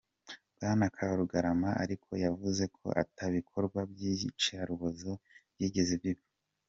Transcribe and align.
Bwana 0.53 0.85
Karugarama 0.95 1.69
ariko 1.83 2.09
yavuze 2.25 2.63
ko 2.77 2.85
ata 3.01 3.23
bikorwa 3.35 3.79
by’iyicarubozo 3.91 5.11
byigeze 5.53 5.93
biba. 6.03 6.25